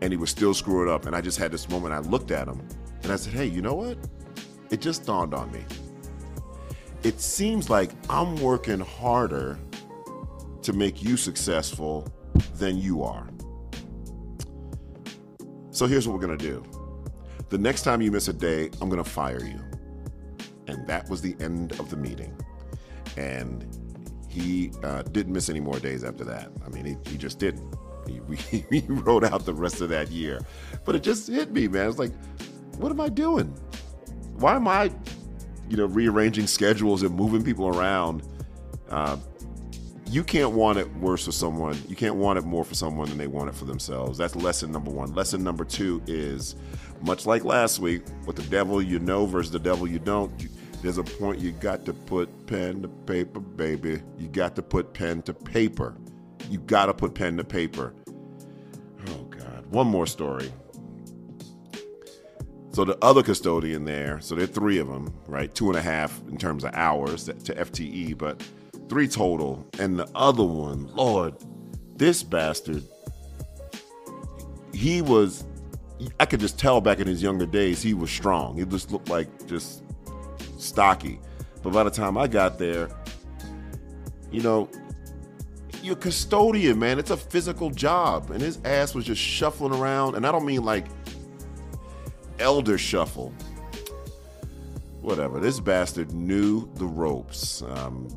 and 0.00 0.12
he 0.12 0.16
was 0.16 0.30
still 0.30 0.54
screwing 0.54 0.88
up. 0.88 1.06
And 1.06 1.16
I 1.16 1.20
just 1.20 1.38
had 1.38 1.50
this 1.50 1.68
moment. 1.68 1.92
I 1.92 1.98
looked 1.98 2.30
at 2.30 2.46
him 2.46 2.64
and 3.02 3.10
I 3.10 3.16
said, 3.16 3.32
Hey, 3.32 3.46
you 3.46 3.62
know 3.62 3.74
what? 3.74 3.98
It 4.70 4.80
just 4.80 5.04
dawned 5.04 5.34
on 5.34 5.50
me. 5.50 5.64
It 7.02 7.20
seems 7.20 7.68
like 7.68 7.90
I'm 8.08 8.36
working 8.36 8.78
harder 8.78 9.58
to 10.62 10.72
make 10.72 11.02
you 11.02 11.16
successful 11.16 12.06
than 12.54 12.76
you 12.76 13.02
are. 13.02 13.28
So 15.72 15.86
here's 15.86 16.06
what 16.06 16.14
we're 16.14 16.24
going 16.24 16.38
to 16.38 16.44
do 16.44 16.75
the 17.48 17.58
next 17.58 17.82
time 17.82 18.02
you 18.02 18.10
miss 18.10 18.28
a 18.28 18.32
day, 18.32 18.70
I'm 18.80 18.88
going 18.88 19.02
to 19.02 19.08
fire 19.08 19.42
you. 19.42 19.60
And 20.66 20.86
that 20.86 21.08
was 21.08 21.20
the 21.20 21.36
end 21.40 21.72
of 21.72 21.90
the 21.90 21.96
meeting. 21.96 22.36
And 23.16 23.64
he 24.28 24.72
uh, 24.82 25.02
didn't 25.02 25.32
miss 25.32 25.48
any 25.48 25.60
more 25.60 25.78
days 25.78 26.04
after 26.04 26.24
that. 26.24 26.50
I 26.64 26.68
mean, 26.70 26.84
he, 26.84 26.96
he 27.10 27.16
just 27.16 27.38
didn't. 27.38 27.74
He, 28.06 28.64
he 28.70 28.80
wrote 28.88 29.24
out 29.24 29.44
the 29.44 29.54
rest 29.54 29.80
of 29.80 29.88
that 29.90 30.10
year. 30.10 30.40
But 30.84 30.94
it 30.96 31.02
just 31.02 31.28
hit 31.28 31.52
me, 31.52 31.68
man. 31.68 31.88
It's 31.88 31.98
like, 31.98 32.12
what 32.78 32.90
am 32.90 33.00
I 33.00 33.08
doing? 33.08 33.48
Why 34.36 34.56
am 34.56 34.68
I, 34.68 34.92
you 35.70 35.76
know, 35.76 35.86
rearranging 35.86 36.46
schedules 36.46 37.02
and 37.02 37.14
moving 37.14 37.42
people 37.42 37.68
around? 37.68 38.22
Uh, 38.90 39.16
you 40.08 40.22
can't 40.22 40.52
want 40.52 40.78
it 40.78 40.92
worse 40.96 41.24
for 41.24 41.32
someone. 41.32 41.76
You 41.88 41.96
can't 41.96 42.16
want 42.16 42.38
it 42.38 42.44
more 42.44 42.64
for 42.64 42.74
someone 42.74 43.08
than 43.08 43.18
they 43.18 43.26
want 43.26 43.48
it 43.48 43.54
for 43.54 43.64
themselves. 43.64 44.18
That's 44.18 44.36
lesson 44.36 44.70
number 44.70 44.90
one. 44.90 45.14
Lesson 45.14 45.42
number 45.42 45.64
two 45.64 46.02
is 46.06 46.54
much 47.02 47.26
like 47.26 47.44
last 47.44 47.78
week 47.78 48.02
with 48.26 48.36
the 48.36 48.42
devil 48.44 48.80
you 48.82 48.98
know 48.98 49.26
versus 49.26 49.52
the 49.52 49.58
devil 49.58 49.86
you 49.86 49.98
don't. 49.98 50.40
You, 50.40 50.48
there's 50.82 50.98
a 50.98 51.04
point 51.04 51.40
you 51.40 51.52
got 51.52 51.84
to 51.86 51.92
put 51.92 52.46
pen 52.46 52.82
to 52.82 52.88
paper, 52.88 53.40
baby. 53.40 54.02
You 54.18 54.28
got 54.28 54.54
to 54.56 54.62
put 54.62 54.92
pen 54.92 55.22
to 55.22 55.34
paper. 55.34 55.96
You 56.50 56.58
got 56.58 56.86
to 56.86 56.94
put 56.94 57.14
pen 57.14 57.36
to 57.38 57.44
paper. 57.44 57.94
Oh, 59.08 59.24
God. 59.24 59.66
One 59.70 59.86
more 59.86 60.06
story. 60.06 60.52
So 62.76 62.84
the 62.84 62.98
other 63.02 63.22
custodian 63.22 63.86
there, 63.86 64.20
so 64.20 64.34
there 64.34 64.44
are 64.44 64.46
three 64.46 64.78
of 64.78 64.86
them, 64.86 65.14
right? 65.26 65.52
Two 65.54 65.68
and 65.70 65.78
a 65.78 65.80
half 65.80 66.20
in 66.28 66.36
terms 66.36 66.62
of 66.62 66.74
hours 66.74 67.24
to 67.24 67.32
FTE, 67.34 68.18
but 68.18 68.46
three 68.90 69.08
total. 69.08 69.66
And 69.78 69.98
the 69.98 70.06
other 70.14 70.44
one, 70.44 70.86
Lord, 70.94 71.34
this 71.96 72.22
bastard, 72.22 72.82
he 74.74 75.00
was, 75.00 75.46
I 76.20 76.26
could 76.26 76.40
just 76.40 76.58
tell 76.58 76.80
back 76.80 76.98
in 76.98 77.06
his 77.06 77.22
younger 77.22 77.46
days, 77.46 77.82
he 77.82 77.94
was 77.94 78.10
strong. 78.10 78.56
He 78.56 78.64
just 78.64 78.90
looked 78.90 79.08
like 79.08 79.46
just 79.46 79.82
stocky. 80.58 81.18
But 81.62 81.72
by 81.72 81.84
the 81.84 81.90
time 81.90 82.18
I 82.18 82.26
got 82.26 82.58
there, 82.58 82.88
you 84.30 84.42
know, 84.42 84.68
you're 85.82 85.96
custodian, 85.96 86.78
man. 86.78 86.98
It's 86.98 87.10
a 87.10 87.16
physical 87.16 87.70
job. 87.70 88.30
And 88.30 88.40
his 88.40 88.58
ass 88.64 88.94
was 88.94 89.04
just 89.04 89.20
shuffling 89.20 89.72
around. 89.72 90.16
And 90.16 90.26
I 90.26 90.32
don't 90.32 90.44
mean 90.44 90.64
like 90.64 90.86
elder 92.38 92.76
shuffle. 92.76 93.32
Whatever. 95.00 95.38
This 95.38 95.60
bastard 95.60 96.12
knew 96.12 96.68
the 96.74 96.86
ropes. 96.86 97.62
Um, 97.62 98.08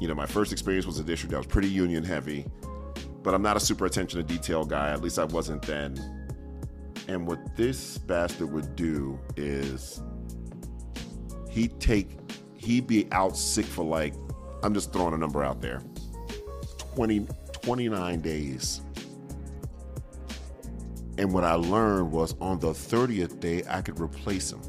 you 0.00 0.08
know, 0.08 0.14
my 0.14 0.26
first 0.26 0.52
experience 0.52 0.84
was 0.84 0.98
a 0.98 1.04
district 1.04 1.30
that 1.30 1.38
was 1.38 1.46
pretty 1.46 1.68
union 1.68 2.04
heavy, 2.04 2.44
but 3.22 3.32
I'm 3.32 3.42
not 3.42 3.56
a 3.56 3.60
super 3.60 3.86
attention 3.86 4.18
to 4.18 4.24
detail 4.24 4.64
guy. 4.64 4.90
At 4.90 5.00
least 5.00 5.18
I 5.18 5.24
wasn't 5.24 5.62
then. 5.62 6.25
And 7.08 7.26
what 7.26 7.56
this 7.56 7.98
bastard 7.98 8.52
would 8.52 8.74
do 8.74 9.18
is 9.36 10.02
he'd 11.50 11.78
take, 11.80 12.18
he'd 12.56 12.86
be 12.86 13.06
out 13.12 13.36
sick 13.36 13.64
for 13.64 13.84
like, 13.84 14.14
I'm 14.62 14.74
just 14.74 14.92
throwing 14.92 15.14
a 15.14 15.18
number 15.18 15.44
out 15.44 15.60
there 15.60 15.82
20, 16.94 17.26
29 17.62 18.20
days. 18.20 18.80
And 21.18 21.32
what 21.32 21.44
I 21.44 21.54
learned 21.54 22.12
was 22.12 22.34
on 22.40 22.58
the 22.58 22.72
30th 22.72 23.40
day, 23.40 23.62
I 23.68 23.80
could 23.80 24.00
replace 24.00 24.52
him. 24.52 24.60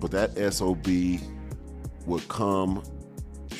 But 0.00 0.10
that 0.12 0.36
SOB 0.52 0.86
would 2.06 2.26
come 2.28 2.82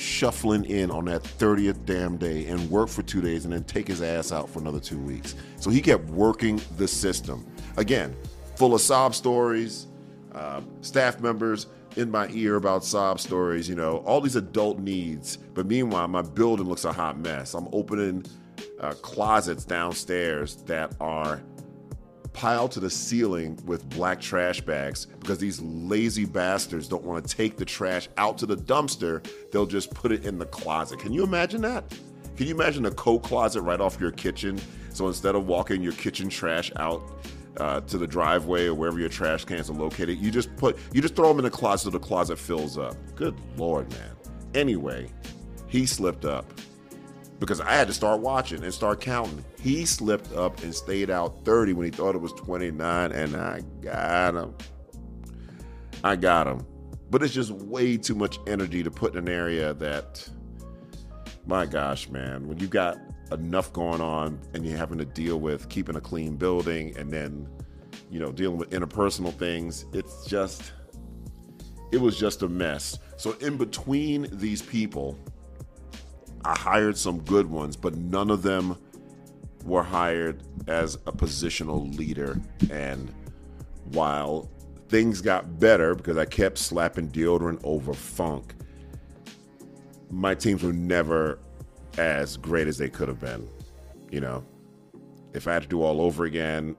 shuffling 0.05 0.65
in 0.67 0.91
on 0.91 1.07
that 1.07 1.23
30th 1.23 1.85
damn 1.85 2.17
day 2.17 2.47
and 2.47 2.71
work 2.71 2.89
for 2.89 3.03
two 3.03 3.21
days 3.21 3.45
and 3.45 3.53
then 3.53 3.65
take 3.65 3.89
his 3.89 4.03
ass 4.03 4.33
out 4.33 4.49
for 4.49 4.61
another 4.61 4.81
two 4.81 4.99
weeks. 4.99 5.35
So 5.57 5.71
he 5.71 5.81
kept 5.81 6.05
working 6.11 6.61
the 6.77 6.87
system. 6.87 7.47
Again, 7.77 8.15
full 8.57 8.75
of 8.75 8.81
sob 8.81 9.15
stories, 9.15 9.87
uh, 10.33 10.61
staff 10.83 11.21
members 11.21 11.67
in 11.97 12.11
my 12.11 12.29
ear 12.31 12.57
about 12.57 12.85
sob 12.85 13.21
stories, 13.21 13.69
you 13.69 13.75
know, 13.75 13.99
all 13.99 14.21
these 14.21 14.37
adult 14.37 14.79
needs. 14.79 15.37
But 15.37 15.67
meanwhile, 15.67 16.09
my 16.09 16.23
building 16.23 16.67
looks 16.67 16.85
a 16.85 16.93
hot 16.93 17.19
mess. 17.19 17.55
I'm 17.55 17.69
opening 17.73 18.25
uh, 18.81 18.95
closets 19.03 19.65
downstairs 19.65 20.57
that 20.67 20.95
are 21.01 21.41
piled 22.35 22.73
to 22.73 22.81
the 22.81 22.91
ceiling 22.91 23.59
with 23.65 23.89
black 23.91 24.21
trash 24.21 24.61
bags 24.61 25.07
because 25.07 25.39
these 25.39 25.63
lazy 25.63 26.27
bastards 26.27 26.87
don't 26.89 27.05
want 27.05 27.27
to 27.27 27.37
take 27.37 27.57
the 27.57 27.65
trash 27.65 28.09
out 28.19 28.37
to 28.39 28.45
the 28.45 28.57
dumpster. 28.57 29.27
They'll 29.51 29.65
just 29.65 29.95
put 29.95 30.13
it 30.13 30.27
in 30.27 30.39
the 30.39 30.47
closet. 30.47 30.99
Can 30.99 31.13
you 31.13 31.25
imagine 31.25 31.63
that? 31.63 31.85
Can 32.37 32.49
you 32.49 32.55
imagine 32.55 32.85
a 32.87 32.91
coat 32.91 33.23
closet 33.23 33.63
right 33.63 33.81
off 33.81 33.99
your 33.99 34.11
kitchen? 34.11 34.61
So 34.93 35.07
instead 35.07 35.35
of 35.35 35.47
walking 35.47 35.83
your 35.83 35.93
kitchen 35.93 36.29
trash 36.29 36.71
out 36.77 37.03
uh, 37.57 37.81
to 37.83 37.97
the 37.97 38.07
driveway 38.07 38.67
or 38.67 38.75
wherever 38.75 38.99
your 38.99 39.09
trash 39.09 39.45
cans 39.45 39.71
are 39.71 39.75
located, 39.75 40.19
you 40.19 40.31
just 40.31 40.55
put 40.57 40.77
you 40.93 41.01
just 41.01 41.15
throw 41.15 41.29
them 41.29 41.39
in 41.39 41.45
the 41.45 41.51
closet 41.51 41.85
so 41.85 41.91
the 41.91 42.01
closet 42.01 42.39
fills 42.39 42.77
up. 42.77 42.97
Good 43.15 43.37
lord, 43.57 43.89
man. 43.91 44.11
Anyway, 44.55 45.09
he 45.69 45.87
slipped 45.87 46.25
up 46.25 46.45
because 47.39 47.61
I 47.61 47.73
had 47.73 47.89
to 47.89 47.95
start 47.95 48.21
watching 48.21 48.63
and 48.63 48.73
start 48.73 49.01
counting. 49.01 49.45
He 49.61 49.85
slipped 49.85 50.33
up 50.35 50.63
and 50.63 50.75
stayed 50.75 51.11
out 51.11 51.45
30 51.45 51.73
when 51.73 51.85
he 51.85 51.91
thought 51.91 52.15
it 52.15 52.21
was 52.21 52.33
29, 52.33 53.13
and 53.13 53.37
I 53.37 53.63
got 53.81 54.35
him. 54.35 54.55
I 56.03 56.17
got 56.17 56.47
him. 56.47 56.67
But 57.11 57.23
it's 57.23 57.35
just 57.35 57.51
way 57.51 57.97
too 57.97 58.15
much 58.15 58.39
energy 58.47 58.83
to 58.83 58.91
put 58.91 59.13
in 59.13 59.19
an 59.19 59.29
area 59.29 59.75
that, 59.75 60.29
my 61.47 61.67
gosh, 61.67 62.09
man, 62.09 62.49
when 62.49 62.59
you 62.59 62.67
got 62.67 62.99
enough 63.33 63.73
going 63.73 64.01
on 64.01 64.41
and 64.53 64.65
you're 64.65 64.77
having 64.77 64.99
to 64.99 65.05
deal 65.05 65.41
with 65.41 65.69
keeping 65.69 65.97
a 65.97 66.01
clean 66.01 66.37
building 66.37 66.97
and 66.97 67.13
then, 67.13 67.49
you 68.11 68.21
know, 68.21 68.33
dealing 68.33 68.59
with 68.59 68.71
interpersonal 68.71 69.33
things, 69.33 69.87
it's 69.93 70.27
just, 70.27 70.73
it 71.93 72.01
was 72.01 72.19
just 72.19 72.43
a 72.43 72.49
mess. 72.49 72.99
So, 73.17 73.33
in 73.41 73.57
between 73.57 74.29
these 74.33 74.63
people, 74.63 75.19
I 76.45 76.57
hired 76.59 76.99
some 76.99 77.21
good 77.21 77.51
ones, 77.51 77.77
but 77.77 77.97
none 77.97 78.31
of 78.31 78.43
them 78.43 78.77
were 79.65 79.83
hired 79.83 80.43
as 80.69 80.97
a 81.07 81.13
positional 81.13 81.97
leader. 81.97 82.41
And 82.71 83.13
while 83.93 84.51
things 84.89 85.21
got 85.21 85.59
better 85.59 85.95
because 85.95 86.19
I 86.19 86.27
kept 86.27 86.59
slapping 86.59 87.09
deodorant 87.09 87.61
over 87.65 87.95
funk, 87.95 88.55
my 90.11 90.35
teams 90.35 90.63
were 90.63 90.73
never 90.73 91.39
as 91.99 92.37
great 92.37 92.69
as 92.69 92.79
they 92.79 92.89
could 92.89 93.09
have 93.09 93.21
been. 93.21 93.49
You 94.11 94.21
know, 94.21 94.45
if 95.33 95.49
I 95.49 95.55
had 95.55 95.63
to 95.63 95.69
do 95.69 95.83
all 95.83 96.01
over 96.01 96.25
again, 96.25 96.77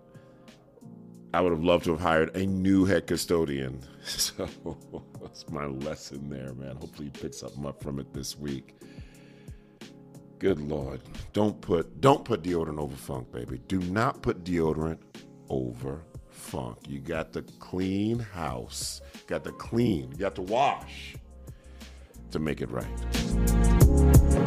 I 1.33 1.41
would 1.41 1.51
have 1.51 1.63
loved 1.63 1.85
to 1.85 1.91
have 1.91 1.99
hired 1.99 2.35
a 2.35 2.45
new 2.45 2.85
head 2.85 3.07
custodian. 3.07 3.81
So 4.05 4.47
that's 5.19 5.49
my 5.49 5.65
lesson 5.65 6.29
there, 6.29 6.53
man. 6.53 6.75
Hopefully, 6.75 7.05
you 7.05 7.11
pick 7.11 7.33
something 7.33 7.65
up 7.65 7.81
from 7.81 7.99
it 7.99 8.13
this 8.13 8.37
week. 8.37 8.75
Good 10.45 10.61
lord. 10.61 11.01
Don't 11.33 11.59
put 11.59 12.01
don't 12.01 12.23
put 12.23 12.43
deodorant 12.43 12.77
over 12.77 12.95
funk, 12.95 13.31
baby. 13.31 13.59
Do 13.67 13.79
not 13.79 14.21
put 14.21 14.43
deodorant 14.43 14.99
over 15.49 16.03
funk. 16.29 16.77
You 16.87 16.99
got 16.99 17.33
to 17.33 17.41
clean 17.57 18.19
house. 18.19 19.01
Got 19.25 19.43
to 19.45 19.51
clean. 19.53 20.11
You 20.11 20.17
got 20.17 20.35
to 20.35 20.43
wash 20.43 21.15
to 22.29 22.37
make 22.37 22.61
it 22.61 22.69
right. 22.69 24.44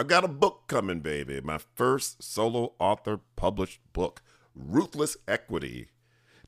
I 0.00 0.02
got 0.02 0.24
a 0.24 0.28
book 0.28 0.62
coming, 0.66 1.00
baby. 1.00 1.42
My 1.42 1.58
first 1.58 2.22
solo 2.22 2.72
author 2.78 3.20
published 3.36 3.80
book, 3.92 4.22
Ruthless 4.54 5.18
Equity 5.28 5.90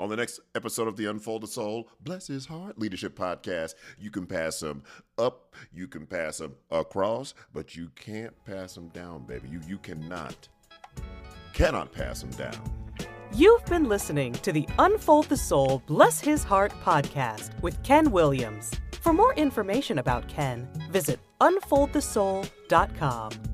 On 0.02 0.08
the 0.08 0.16
next 0.16 0.40
episode 0.56 0.88
of 0.88 0.96
the 0.96 1.06
Unfold 1.06 1.44
the 1.44 1.46
Soul, 1.46 1.88
Bless 2.00 2.26
His 2.26 2.46
Heart 2.46 2.76
Leadership 2.76 3.16
Podcast, 3.16 3.74
you 4.00 4.10
can 4.10 4.26
pass 4.26 4.58
them 4.58 4.82
up, 5.16 5.54
you 5.72 5.86
can 5.86 6.06
pass 6.06 6.38
them 6.38 6.56
across, 6.72 7.34
but 7.52 7.76
you 7.76 7.88
can't 7.94 8.34
pass 8.44 8.74
them 8.74 8.88
down, 8.88 9.24
baby. 9.26 9.48
You 9.48 9.60
you 9.64 9.78
cannot, 9.78 10.48
cannot 11.52 11.92
pass 11.92 12.20
them 12.20 12.30
down. 12.30 12.58
You've 13.32 13.64
been 13.66 13.88
listening 13.88 14.32
to 14.32 14.50
the 14.50 14.68
Unfold 14.80 15.26
the 15.26 15.36
Soul, 15.36 15.84
Bless 15.86 16.18
His 16.18 16.42
Heart 16.42 16.72
podcast 16.82 17.62
with 17.62 17.80
Ken 17.84 18.10
Williams. 18.10 18.72
For 19.02 19.12
more 19.12 19.34
information 19.34 20.00
about 20.00 20.26
Ken, 20.26 20.68
visit 20.90 21.20
unfoldthesoul.com. 21.40 23.51